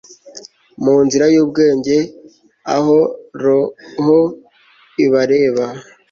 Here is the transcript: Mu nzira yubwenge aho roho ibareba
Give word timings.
Mu 0.83 0.95
nzira 1.05 1.25
yubwenge 1.33 1.97
aho 2.75 2.97
roho 3.41 4.19
ibareba 5.05 5.65